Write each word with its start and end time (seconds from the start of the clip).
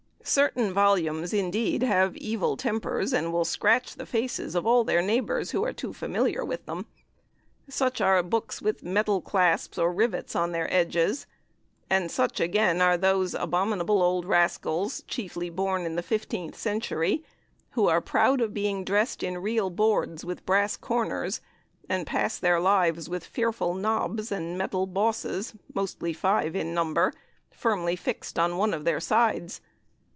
Certain 0.23 0.71
volumes, 0.71 1.33
indeed, 1.33 1.81
have 1.81 2.15
evil 2.15 2.55
tempers, 2.55 3.11
and 3.11 3.33
will 3.33 3.43
scratch 3.43 3.95
the 3.95 4.05
faces 4.05 4.53
of 4.55 4.65
all 4.67 4.85
their 4.85 5.01
neighbours 5.01 5.51
who 5.51 5.65
are 5.65 5.73
too 5.73 5.91
familiar 5.91 6.45
with 6.45 6.63
them. 6.67 6.85
Such 7.67 7.99
are 7.99 8.21
books 8.23 8.61
with 8.61 8.83
metal 8.83 9.19
clasps 9.19 9.77
and 9.79 9.97
rivets 9.97 10.33
on 10.33 10.51
their 10.53 10.71
edges; 10.73 11.25
and 11.89 12.09
such, 12.09 12.39
again, 12.39 12.81
are 12.81 12.95
those 12.97 13.33
abominable 13.33 14.01
old 14.01 14.23
rascals, 14.25 15.01
chiefly 15.05 15.49
born 15.49 15.85
in 15.85 15.95
the 15.97 16.03
fifteenth 16.03 16.55
century, 16.55 17.25
who 17.71 17.87
are 17.87 17.99
proud 17.99 18.39
of 18.39 18.53
being 18.53 18.85
dressed 18.85 19.23
in 19.23 19.39
REAL 19.39 19.71
boards 19.71 20.23
with 20.23 20.45
brass 20.45 20.77
corners, 20.77 21.41
and 21.89 22.07
pass 22.07 22.37
their 22.37 22.59
lives 22.59 23.09
with 23.09 23.25
fearful 23.25 23.73
knobs 23.73 24.31
and 24.31 24.57
metal 24.57 24.85
bosses, 24.85 25.55
mostly 25.73 26.13
five 26.13 26.55
in 26.55 26.73
number, 26.73 27.11
firmly 27.49 27.97
fixed 27.97 28.39
on 28.39 28.55
one 28.55 28.73
of 28.73 28.85
their 28.85 28.99
sides. 29.01 29.59